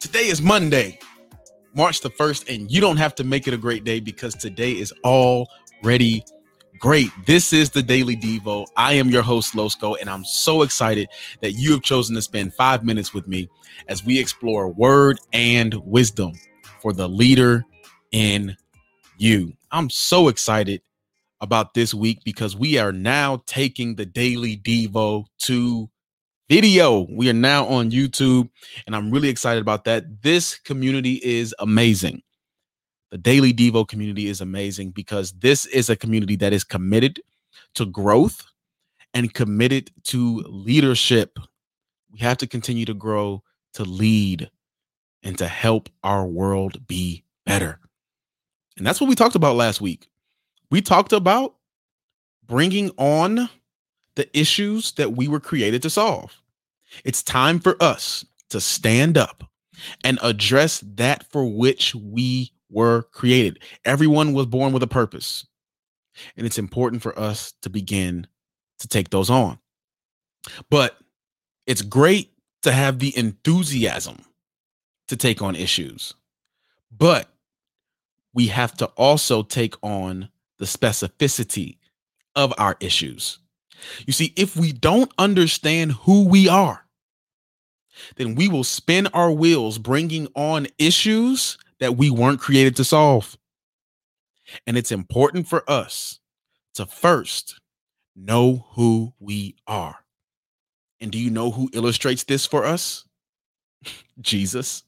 Today 0.00 0.28
is 0.28 0.40
Monday, 0.40 0.98
March 1.74 2.00
the 2.00 2.08
1st, 2.08 2.54
and 2.54 2.70
you 2.70 2.80
don't 2.80 2.96
have 2.96 3.14
to 3.16 3.22
make 3.22 3.46
it 3.46 3.52
a 3.52 3.58
great 3.58 3.84
day 3.84 4.00
because 4.00 4.34
today 4.34 4.72
is 4.72 4.94
already 5.04 6.24
great. 6.78 7.10
This 7.26 7.52
is 7.52 7.68
the 7.68 7.82
Daily 7.82 8.16
Devo. 8.16 8.66
I 8.78 8.94
am 8.94 9.10
your 9.10 9.22
host, 9.22 9.54
Losco, 9.54 9.96
and 10.00 10.08
I'm 10.08 10.24
so 10.24 10.62
excited 10.62 11.06
that 11.42 11.52
you 11.52 11.72
have 11.72 11.82
chosen 11.82 12.14
to 12.14 12.22
spend 12.22 12.54
five 12.54 12.82
minutes 12.82 13.12
with 13.12 13.28
me 13.28 13.50
as 13.88 14.02
we 14.02 14.18
explore 14.18 14.68
word 14.68 15.20
and 15.34 15.74
wisdom 15.84 16.32
for 16.80 16.94
the 16.94 17.06
leader 17.06 17.62
in 18.10 18.56
you. 19.18 19.52
I'm 19.70 19.90
so 19.90 20.28
excited 20.28 20.80
about 21.42 21.74
this 21.74 21.92
week 21.92 22.20
because 22.24 22.56
we 22.56 22.78
are 22.78 22.92
now 22.92 23.42
taking 23.44 23.96
the 23.96 24.06
Daily 24.06 24.56
Devo 24.56 25.26
to 25.40 25.90
video. 26.50 27.06
We 27.08 27.30
are 27.30 27.32
now 27.32 27.64
on 27.66 27.92
YouTube, 27.92 28.50
and 28.84 28.96
I'm 28.96 29.12
really 29.12 29.28
excited 29.28 29.60
about 29.60 29.84
that. 29.84 30.20
This 30.22 30.58
community 30.58 31.20
is 31.22 31.54
amazing. 31.60 32.22
The 33.12 33.18
Daily 33.18 33.54
Devo 33.54 33.86
community 33.86 34.26
is 34.26 34.40
amazing 34.40 34.90
because 34.90 35.30
this 35.34 35.64
is 35.66 35.88
a 35.88 35.94
community 35.94 36.34
that 36.36 36.52
is 36.52 36.64
committed 36.64 37.22
to 37.76 37.86
growth 37.86 38.42
and 39.14 39.32
committed 39.32 39.92
to 40.06 40.42
leadership. 40.48 41.38
We 42.10 42.18
have 42.18 42.38
to 42.38 42.48
continue 42.48 42.84
to 42.84 42.94
grow, 42.94 43.44
to 43.74 43.84
lead, 43.84 44.50
and 45.22 45.38
to 45.38 45.46
help 45.46 45.88
our 46.02 46.26
world 46.26 46.84
be 46.88 47.22
better. 47.46 47.78
And 48.76 48.84
that's 48.84 49.00
what 49.00 49.08
we 49.08 49.14
talked 49.14 49.36
about 49.36 49.54
last 49.54 49.80
week. 49.80 50.08
We 50.68 50.82
talked 50.82 51.12
about 51.12 51.54
bringing 52.48 52.90
on 52.98 53.48
the 54.20 54.38
issues 54.38 54.92
that 54.92 55.16
we 55.16 55.28
were 55.28 55.40
created 55.40 55.80
to 55.80 55.88
solve. 55.88 56.42
It's 57.06 57.22
time 57.22 57.58
for 57.58 57.82
us 57.82 58.22
to 58.50 58.60
stand 58.60 59.16
up 59.16 59.44
and 60.04 60.18
address 60.20 60.84
that 60.96 61.24
for 61.32 61.46
which 61.46 61.94
we 61.94 62.52
were 62.68 63.04
created. 63.12 63.60
Everyone 63.86 64.34
was 64.34 64.44
born 64.44 64.74
with 64.74 64.82
a 64.82 64.86
purpose. 64.86 65.46
And 66.36 66.44
it's 66.44 66.58
important 66.58 67.00
for 67.00 67.18
us 67.18 67.54
to 67.62 67.70
begin 67.70 68.26
to 68.80 68.88
take 68.88 69.08
those 69.08 69.30
on. 69.30 69.58
But 70.68 70.98
it's 71.66 71.80
great 71.80 72.30
to 72.60 72.72
have 72.72 72.98
the 72.98 73.16
enthusiasm 73.16 74.26
to 75.08 75.16
take 75.16 75.40
on 75.40 75.56
issues. 75.56 76.12
But 76.94 77.26
we 78.34 78.48
have 78.48 78.76
to 78.76 78.86
also 78.98 79.42
take 79.42 79.76
on 79.82 80.28
the 80.58 80.66
specificity 80.66 81.78
of 82.36 82.52
our 82.58 82.76
issues. 82.80 83.38
You 84.06 84.12
see, 84.12 84.32
if 84.36 84.56
we 84.56 84.72
don't 84.72 85.12
understand 85.18 85.92
who 85.92 86.26
we 86.26 86.48
are, 86.48 86.86
then 88.16 88.34
we 88.34 88.48
will 88.48 88.64
spin 88.64 89.06
our 89.08 89.30
wheels 89.30 89.78
bringing 89.78 90.28
on 90.34 90.66
issues 90.78 91.58
that 91.80 91.96
we 91.96 92.10
weren't 92.10 92.40
created 92.40 92.76
to 92.76 92.84
solve. 92.84 93.36
And 94.66 94.76
it's 94.76 94.92
important 94.92 95.48
for 95.48 95.68
us 95.68 96.18
to 96.74 96.86
first 96.86 97.60
know 98.16 98.66
who 98.70 99.12
we 99.18 99.56
are. 99.66 99.96
And 101.00 101.10
do 101.10 101.18
you 101.18 101.30
know 101.30 101.50
who 101.50 101.70
illustrates 101.72 102.24
this 102.24 102.46
for 102.46 102.64
us? 102.64 103.04
Jesus. 104.20 104.82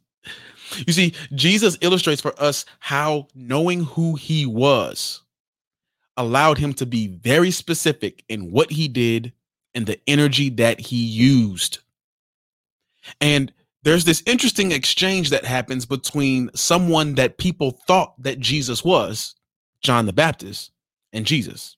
You 0.86 0.92
see, 0.92 1.14
Jesus 1.34 1.76
illustrates 1.80 2.22
for 2.22 2.40
us 2.40 2.64
how 2.80 3.28
knowing 3.34 3.84
who 3.84 4.14
he 4.14 4.46
was 4.46 5.22
allowed 6.16 6.58
him 6.58 6.74
to 6.74 6.86
be 6.86 7.06
very 7.08 7.50
specific 7.50 8.24
in 8.28 8.50
what 8.50 8.70
he 8.70 8.88
did 8.88 9.32
and 9.74 9.86
the 9.86 10.00
energy 10.06 10.50
that 10.50 10.80
he 10.80 11.04
used. 11.04 11.78
And 13.20 13.52
there's 13.82 14.04
this 14.04 14.22
interesting 14.26 14.72
exchange 14.72 15.30
that 15.30 15.44
happens 15.44 15.86
between 15.86 16.50
someone 16.54 17.14
that 17.16 17.38
people 17.38 17.72
thought 17.86 18.20
that 18.22 18.38
Jesus 18.38 18.84
was, 18.84 19.34
John 19.80 20.06
the 20.06 20.12
Baptist, 20.12 20.70
and 21.12 21.26
Jesus. 21.26 21.76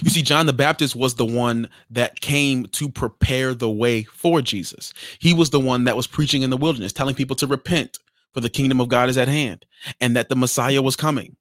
You 0.00 0.10
see, 0.10 0.22
John 0.22 0.46
the 0.46 0.52
Baptist 0.52 0.96
was 0.96 1.14
the 1.14 1.26
one 1.26 1.68
that 1.90 2.20
came 2.20 2.66
to 2.66 2.88
prepare 2.88 3.54
the 3.54 3.70
way 3.70 4.02
for 4.04 4.40
Jesus. 4.40 4.92
He 5.18 5.34
was 5.34 5.50
the 5.50 5.60
one 5.60 5.84
that 5.84 5.96
was 5.96 6.06
preaching 6.06 6.42
in 6.42 6.50
the 6.50 6.56
wilderness, 6.56 6.92
telling 6.92 7.14
people 7.14 7.36
to 7.36 7.46
repent, 7.46 7.98
for 8.32 8.40
the 8.40 8.50
kingdom 8.50 8.80
of 8.80 8.88
God 8.88 9.08
is 9.08 9.18
at 9.18 9.28
hand, 9.28 9.64
and 10.00 10.16
that 10.16 10.28
the 10.28 10.36
Messiah 10.36 10.82
was 10.82 10.96
coming 10.96 11.36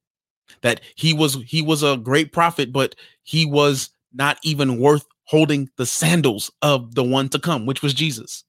that 0.61 0.81
he 0.95 1.13
was 1.13 1.37
he 1.45 1.61
was 1.61 1.83
a 1.83 1.97
great 1.97 2.31
prophet 2.31 2.71
but 2.71 2.95
he 3.23 3.45
was 3.45 3.89
not 4.13 4.37
even 4.43 4.79
worth 4.79 5.05
holding 5.25 5.69
the 5.77 5.85
sandals 5.85 6.51
of 6.61 6.95
the 6.95 7.03
one 7.03 7.29
to 7.29 7.39
come 7.39 7.65
which 7.65 7.81
was 7.81 7.93
Jesus. 7.93 8.43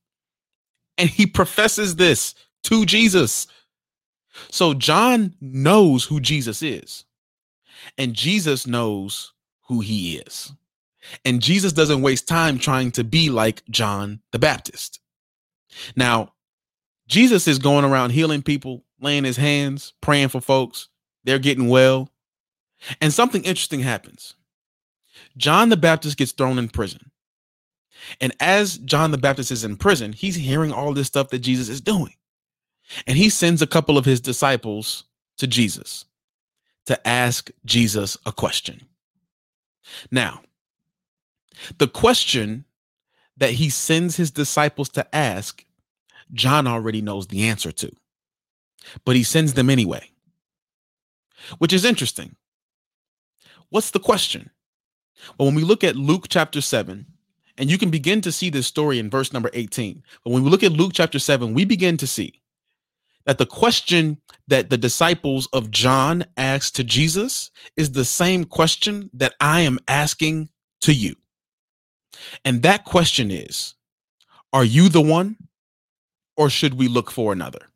And 0.98 1.10
he 1.10 1.26
professes 1.26 1.96
this 1.96 2.34
to 2.64 2.84
Jesus. 2.84 3.46
So 4.50 4.74
John 4.74 5.34
knows 5.40 6.04
who 6.04 6.20
Jesus 6.20 6.62
is 6.62 7.04
and 7.98 8.14
Jesus 8.14 8.66
knows 8.66 9.32
who 9.62 9.80
he 9.80 10.16
is. 10.18 10.52
And 11.24 11.42
Jesus 11.42 11.72
doesn't 11.72 12.02
waste 12.02 12.26
time 12.26 12.58
trying 12.58 12.90
to 12.92 13.04
be 13.04 13.28
like 13.28 13.62
John 13.70 14.20
the 14.32 14.38
Baptist. 14.38 15.00
Now 15.96 16.32
Jesus 17.08 17.46
is 17.46 17.58
going 17.58 17.84
around 17.84 18.10
healing 18.10 18.42
people 18.42 18.84
laying 19.00 19.24
his 19.24 19.36
hands 19.36 19.92
praying 20.00 20.28
for 20.28 20.40
folks 20.40 20.88
they're 21.24 21.38
getting 21.38 21.68
well. 21.68 22.10
And 23.00 23.12
something 23.12 23.42
interesting 23.44 23.80
happens. 23.80 24.34
John 25.36 25.68
the 25.68 25.76
Baptist 25.76 26.16
gets 26.16 26.32
thrown 26.32 26.58
in 26.58 26.68
prison. 26.68 27.10
And 28.20 28.34
as 28.40 28.78
John 28.78 29.10
the 29.10 29.18
Baptist 29.18 29.50
is 29.50 29.64
in 29.64 29.76
prison, 29.76 30.12
he's 30.12 30.34
hearing 30.34 30.72
all 30.72 30.92
this 30.92 31.06
stuff 31.06 31.30
that 31.30 31.38
Jesus 31.38 31.68
is 31.68 31.80
doing. 31.80 32.14
And 33.06 33.16
he 33.16 33.30
sends 33.30 33.62
a 33.62 33.66
couple 33.66 33.96
of 33.96 34.04
his 34.04 34.20
disciples 34.20 35.04
to 35.38 35.46
Jesus 35.46 36.04
to 36.86 37.08
ask 37.08 37.50
Jesus 37.64 38.18
a 38.26 38.32
question. 38.32 38.82
Now, 40.10 40.42
the 41.78 41.88
question 41.88 42.64
that 43.36 43.52
he 43.52 43.70
sends 43.70 44.16
his 44.16 44.30
disciples 44.30 44.90
to 44.90 45.14
ask, 45.14 45.64
John 46.32 46.66
already 46.66 47.00
knows 47.00 47.26
the 47.26 47.48
answer 47.48 47.72
to, 47.72 47.90
but 49.04 49.16
he 49.16 49.22
sends 49.22 49.54
them 49.54 49.70
anyway 49.70 50.10
which 51.58 51.72
is 51.72 51.84
interesting. 51.84 52.36
What's 53.70 53.90
the 53.90 54.00
question? 54.00 54.50
Well, 55.38 55.46
when 55.46 55.54
we 55.54 55.62
look 55.62 55.84
at 55.84 55.96
Luke 55.96 56.26
chapter 56.28 56.60
7, 56.60 57.06
and 57.56 57.70
you 57.70 57.78
can 57.78 57.90
begin 57.90 58.20
to 58.22 58.32
see 58.32 58.50
this 58.50 58.66
story 58.66 58.98
in 58.98 59.10
verse 59.10 59.32
number 59.32 59.50
18. 59.52 60.02
But 60.24 60.30
when 60.30 60.42
we 60.42 60.50
look 60.50 60.62
at 60.62 60.72
Luke 60.72 60.92
chapter 60.94 61.18
7, 61.18 61.54
we 61.54 61.64
begin 61.64 61.96
to 61.98 62.06
see 62.06 62.40
that 63.26 63.38
the 63.38 63.46
question 63.46 64.18
that 64.48 64.70
the 64.70 64.76
disciples 64.76 65.48
of 65.52 65.70
John 65.70 66.24
asked 66.36 66.76
to 66.76 66.84
Jesus 66.84 67.50
is 67.76 67.92
the 67.92 68.04
same 68.04 68.44
question 68.44 69.08
that 69.14 69.34
I 69.40 69.60
am 69.60 69.78
asking 69.88 70.50
to 70.82 70.92
you. 70.92 71.16
And 72.44 72.62
that 72.62 72.84
question 72.84 73.30
is 73.30 73.74
Are 74.52 74.64
you 74.64 74.88
the 74.88 75.00
one, 75.00 75.36
or 76.36 76.50
should 76.50 76.74
we 76.74 76.88
look 76.88 77.10
for 77.10 77.32
another? 77.32 77.70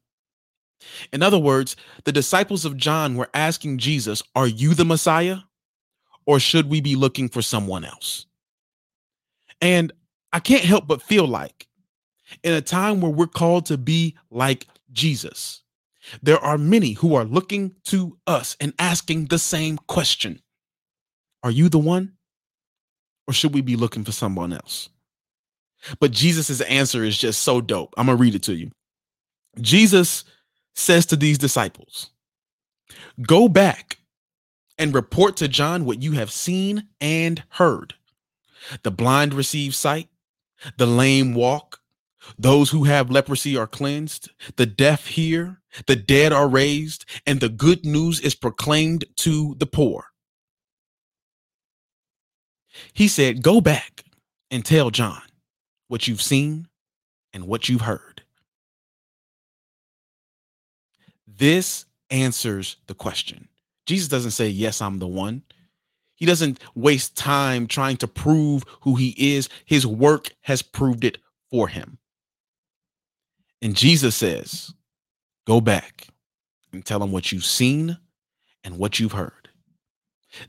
In 1.12 1.22
other 1.22 1.38
words, 1.38 1.76
the 2.04 2.12
disciples 2.12 2.64
of 2.64 2.76
John 2.76 3.16
were 3.16 3.30
asking 3.34 3.78
Jesus, 3.78 4.22
Are 4.34 4.46
you 4.46 4.74
the 4.74 4.84
Messiah? 4.84 5.38
Or 6.26 6.38
should 6.38 6.68
we 6.68 6.80
be 6.80 6.94
looking 6.94 7.28
for 7.28 7.40
someone 7.40 7.84
else? 7.84 8.26
And 9.60 9.92
I 10.32 10.40
can't 10.40 10.64
help 10.64 10.86
but 10.86 11.02
feel 11.02 11.26
like 11.26 11.66
in 12.42 12.52
a 12.52 12.60
time 12.60 13.00
where 13.00 13.10
we're 13.10 13.26
called 13.26 13.66
to 13.66 13.78
be 13.78 14.16
like 14.30 14.66
Jesus, 14.92 15.62
there 16.22 16.38
are 16.38 16.58
many 16.58 16.92
who 16.92 17.14
are 17.14 17.24
looking 17.24 17.74
to 17.84 18.18
us 18.26 18.56
and 18.60 18.74
asking 18.78 19.26
the 19.26 19.38
same 19.38 19.78
question 19.78 20.40
Are 21.42 21.50
you 21.50 21.68
the 21.68 21.78
one? 21.78 22.14
Or 23.26 23.34
should 23.34 23.52
we 23.52 23.60
be 23.60 23.76
looking 23.76 24.04
for 24.04 24.12
someone 24.12 24.52
else? 24.52 24.88
But 26.00 26.12
Jesus' 26.12 26.60
answer 26.62 27.04
is 27.04 27.16
just 27.16 27.42
so 27.42 27.60
dope. 27.60 27.94
I'm 27.96 28.06
going 28.06 28.16
to 28.16 28.22
read 28.22 28.34
it 28.34 28.42
to 28.44 28.54
you. 28.54 28.70
Jesus 29.60 30.24
says 30.78 31.06
to 31.06 31.16
these 31.16 31.38
disciples, 31.38 32.10
Go 33.26 33.48
back 33.48 33.98
and 34.78 34.94
report 34.94 35.36
to 35.38 35.48
John 35.48 35.84
what 35.84 36.02
you 36.02 36.12
have 36.12 36.30
seen 36.30 36.88
and 37.00 37.42
heard. 37.50 37.94
The 38.82 38.90
blind 38.90 39.34
receive 39.34 39.74
sight, 39.74 40.08
the 40.76 40.86
lame 40.86 41.34
walk, 41.34 41.80
those 42.38 42.70
who 42.70 42.84
have 42.84 43.10
leprosy 43.10 43.56
are 43.56 43.66
cleansed, 43.66 44.30
the 44.56 44.66
deaf 44.66 45.06
hear, 45.06 45.60
the 45.86 45.96
dead 45.96 46.32
are 46.32 46.48
raised, 46.48 47.04
and 47.26 47.40
the 47.40 47.48
good 47.48 47.84
news 47.84 48.20
is 48.20 48.34
proclaimed 48.34 49.04
to 49.16 49.54
the 49.58 49.66
poor. 49.66 50.04
He 52.92 53.08
said, 53.08 53.42
Go 53.42 53.60
back 53.60 54.04
and 54.50 54.64
tell 54.64 54.90
John 54.90 55.22
what 55.88 56.06
you've 56.06 56.22
seen 56.22 56.68
and 57.32 57.46
what 57.46 57.68
you've 57.68 57.82
heard. 57.82 58.07
This 61.38 61.86
answers 62.10 62.76
the 62.86 62.94
question. 62.94 63.48
Jesus 63.86 64.08
doesn't 64.08 64.32
say, 64.32 64.48
Yes, 64.48 64.82
I'm 64.82 64.98
the 64.98 65.06
one. 65.06 65.42
He 66.16 66.26
doesn't 66.26 66.60
waste 66.74 67.16
time 67.16 67.68
trying 67.68 67.96
to 67.98 68.08
prove 68.08 68.64
who 68.80 68.96
he 68.96 69.14
is. 69.16 69.48
His 69.64 69.86
work 69.86 70.30
has 70.40 70.62
proved 70.62 71.04
it 71.04 71.18
for 71.48 71.68
him. 71.68 71.98
And 73.62 73.76
Jesus 73.76 74.16
says, 74.16 74.74
go 75.46 75.60
back 75.60 76.08
and 76.72 76.84
tell 76.84 76.98
them 76.98 77.12
what 77.12 77.30
you've 77.30 77.44
seen 77.44 77.98
and 78.64 78.78
what 78.78 78.98
you've 78.98 79.12
heard. 79.12 79.48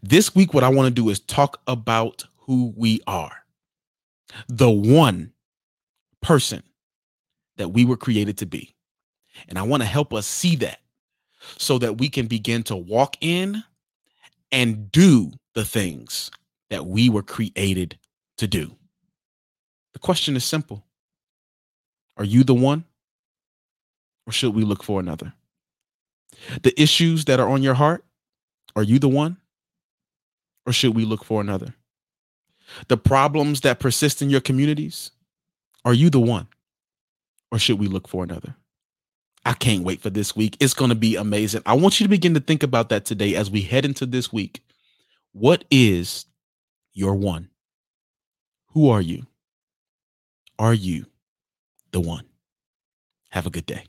This 0.02 0.34
week, 0.34 0.54
what 0.56 0.64
I 0.64 0.70
want 0.70 0.88
to 0.88 1.02
do 1.02 1.10
is 1.10 1.20
talk 1.20 1.62
about 1.68 2.26
who 2.40 2.74
we 2.76 3.02
are 3.06 3.32
the 4.48 4.70
one 4.70 5.32
person 6.22 6.64
that 7.58 7.70
we 7.70 7.86
were 7.86 7.98
created 7.98 8.38
to 8.38 8.46
be. 8.46 8.76
And 9.48 9.58
I 9.58 9.64
want 9.64 9.82
to 9.82 9.88
help 9.88 10.14
us 10.14 10.28
see 10.28 10.56
that 10.58 10.80
so 11.58 11.78
that 11.80 11.98
we 11.98 12.10
can 12.10 12.28
begin 12.28 12.64
to 12.64 12.76
walk 12.76 13.16
in 13.22 13.64
and 14.52 14.92
do 14.92 15.32
the 15.54 15.66
things 15.66 16.32
that 16.70 16.86
we 16.86 17.10
were 17.10 17.24
created 17.24 17.98
to 18.38 18.48
do. 18.48 18.76
The 19.94 20.00
question 20.00 20.36
is 20.36 20.46
simple 20.46 20.84
Are 22.18 22.26
you 22.26 22.44
the 22.44 22.54
one? 22.54 22.86
Or 24.28 24.32
should 24.32 24.54
we 24.54 24.64
look 24.64 24.84
for 24.84 25.00
another? 25.00 25.34
The 26.62 26.80
issues 26.80 27.26
that 27.26 27.40
are 27.40 27.50
on 27.50 27.64
your 27.64 27.74
heart, 27.74 28.06
are 28.76 28.84
you 28.84 29.00
the 29.00 29.10
one? 29.10 29.38
Or 30.66 30.74
should 30.74 30.96
we 30.96 31.04
look 31.04 31.24
for 31.26 31.42
another? 31.42 31.74
The 32.88 32.98
problems 32.98 33.62
that 33.62 33.80
persist 33.80 34.22
in 34.22 34.30
your 34.30 34.42
communities, 34.42 35.12
are 35.84 35.94
you 35.94 36.12
the 36.12 36.20
one? 36.20 36.48
Or 37.52 37.58
should 37.58 37.80
we 37.80 37.88
look 37.88 38.08
for 38.08 38.24
another? 38.24 38.56
I 39.50 39.54
can't 39.54 39.84
wait 39.84 40.00
for 40.00 40.12
this 40.12 40.36
week. 40.36 40.56
It's 40.60 40.76
going 40.76 40.90
to 40.90 40.96
be 40.96 41.16
amazing. 41.16 41.64
I 41.66 41.74
want 41.74 42.00
you 42.00 42.06
to 42.06 42.10
begin 42.10 42.36
to 42.36 42.40
think 42.40 42.62
about 42.62 42.90
that 42.90 43.04
today 43.04 43.34
as 43.34 43.50
we 43.50 43.62
head 43.62 43.84
into 43.84 44.06
this 44.06 44.32
week. 44.32 44.62
What 45.32 45.66
is 45.72 46.28
your 46.94 47.16
one? 47.16 47.50
Who 48.74 48.92
are 48.92 49.02
you? 49.02 49.26
Are 50.60 50.76
you 50.76 51.08
the 51.92 52.00
one? 52.00 52.26
Have 53.32 53.48
a 53.48 53.50
good 53.50 53.66
day. 53.66 53.86